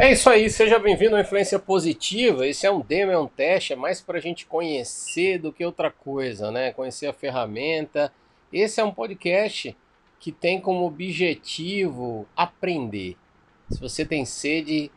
[0.00, 2.46] É isso aí, seja bem-vindo à Influência Positiva.
[2.46, 5.64] Esse é um demo, é um teste, é mais para a gente conhecer do que
[5.64, 6.72] outra coisa, né?
[6.72, 8.12] Conhecer a ferramenta.
[8.52, 9.76] Esse é um podcast
[10.20, 13.16] que tem como objetivo aprender.
[13.68, 14.88] Se você tem sede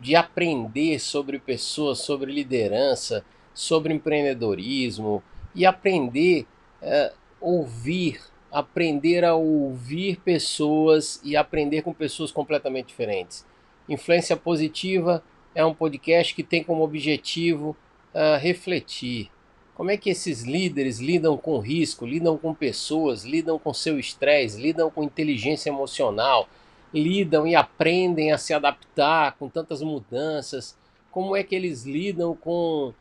[0.00, 3.22] de aprender sobre pessoas, sobre liderança,
[3.52, 5.22] sobre empreendedorismo
[5.54, 6.46] e aprender
[6.80, 13.49] é, ouvir, aprender a ouvir pessoas e aprender com pessoas completamente diferentes.
[13.90, 15.20] Influência Positiva
[15.52, 17.76] é um podcast que tem como objetivo
[18.14, 19.28] uh, refletir.
[19.74, 24.62] Como é que esses líderes lidam com risco, lidam com pessoas, lidam com seu estresse,
[24.62, 26.48] lidam com inteligência emocional,
[26.94, 30.76] lidam e aprendem a se adaptar com tantas mudanças?
[31.10, 32.94] Como é que eles lidam com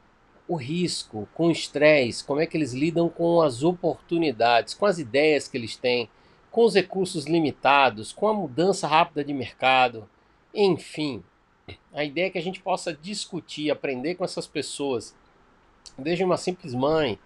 [0.48, 2.23] o risco, com o estresse?
[2.23, 6.09] Como é que eles lidam com as oportunidades, com as ideias que eles têm,
[6.49, 10.09] com os recursos limitados, com a mudança rápida de mercado?
[10.53, 11.23] Enfim,
[11.94, 15.15] a ideia é que a gente possa discutir, aprender com essas pessoas,
[15.98, 17.20] desde uma simples mãe,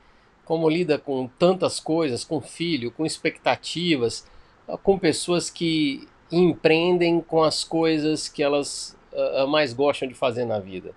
[0.45, 4.27] como lida com tantas coisas, com filho, com expectativas,
[4.81, 10.59] com pessoas que empreendem com as coisas que elas uh, mais gostam de fazer na
[10.59, 10.93] vida.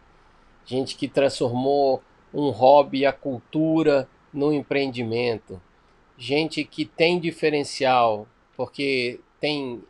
[0.65, 2.03] Gente que transformou
[2.35, 5.61] um hobby, a cultura, no empreendimento.
[6.19, 9.83] Gente que tem diferencial porque tem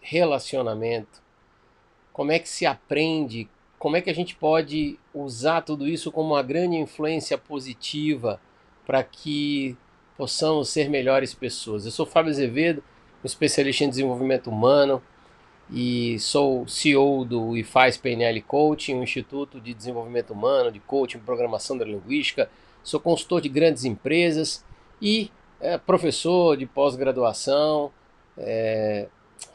[0.00, 1.23] relacionamento
[2.14, 6.32] como é que se aprende, como é que a gente pode usar tudo isso como
[6.32, 8.40] uma grande influência positiva
[8.86, 9.76] para que
[10.16, 11.84] possamos ser melhores pessoas.
[11.84, 12.84] Eu sou Fábio Azevedo,
[13.24, 15.02] especialista em desenvolvimento humano
[15.68, 21.76] e sou CEO do IFAS PNL Coaching, um instituto de desenvolvimento humano, de coaching, programação
[21.76, 22.48] da linguística.
[22.84, 24.64] Sou consultor de grandes empresas
[25.02, 27.90] e é, professor de pós-graduação.
[28.38, 29.08] É,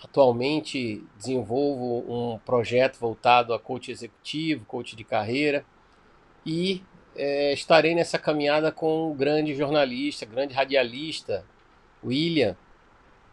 [0.04, 5.66] Atualmente desenvolvo um projeto voltado a coach executivo, coach de carreira
[6.46, 6.82] e
[7.16, 11.46] é, estarei nessa caminhada com um grande jornalista, grande radialista,
[12.04, 12.56] William,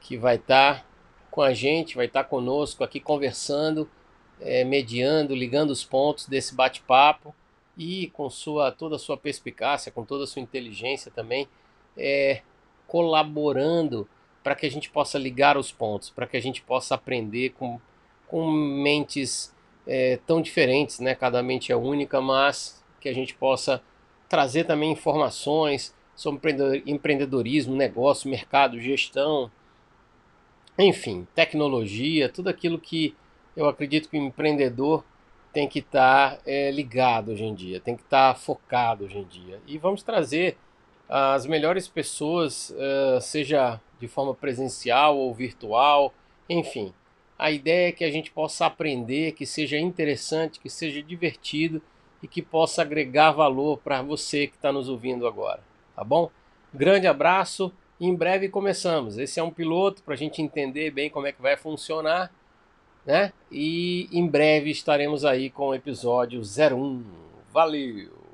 [0.01, 0.85] que vai estar tá
[1.31, 3.89] com a gente, vai estar tá conosco aqui conversando,
[4.41, 7.35] é, mediando, ligando os pontos desse bate-papo
[7.77, 11.47] e com sua toda a sua perspicácia, com toda a sua inteligência também,
[11.97, 12.43] é,
[12.87, 14.09] colaborando
[14.47, 17.81] para que a gente possa ligar os pontos, para que a gente possa aprender com,
[18.29, 19.53] com mentes
[19.85, 21.17] é, tão diferentes, né?
[21.17, 23.83] Cada mente é única, mas que a gente possa
[24.29, 29.51] trazer também informações sobre empreendedorismo, negócio, mercado, gestão,
[30.79, 33.17] enfim, tecnologia, tudo aquilo que
[33.57, 35.05] eu acredito que o empreendedor
[35.53, 39.19] tem que estar tá, é, ligado hoje em dia, tem que estar tá focado hoje
[39.19, 39.61] em dia.
[39.67, 40.57] E vamos trazer
[41.09, 46.13] as melhores pessoas, uh, seja de forma presencial ou virtual,
[46.49, 46.93] enfim.
[47.39, 51.83] A ideia é que a gente possa aprender, que seja interessante, que seja divertido
[52.23, 55.61] e que possa agregar valor para você que está nos ouvindo agora,
[55.95, 56.31] tá bom?
[56.73, 59.19] Grande abraço e em breve começamos.
[59.19, 62.33] Esse é um piloto para a gente entender bem como é que vai funcionar,
[63.05, 63.33] né?
[63.51, 67.05] E em breve estaremos aí com o episódio 01.
[67.53, 68.26] Valeu!